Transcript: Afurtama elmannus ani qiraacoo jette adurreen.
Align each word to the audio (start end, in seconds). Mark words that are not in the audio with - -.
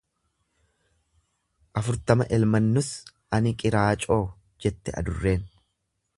Afurtama 1.81 2.27
elmannus 2.39 2.91
ani 3.41 3.55
qiraacoo 3.61 4.21
jette 4.67 4.99
adurreen. 5.03 5.47